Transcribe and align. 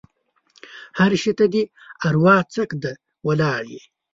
هر 0.99 1.11
شي 1.21 1.31
ته 1.39 1.45
دې 1.53 1.63
اروا 2.07 2.37
څک 2.53 2.69
دی؛ 2.81 2.91
ولاړ 3.27 3.61
يې. 3.73 3.81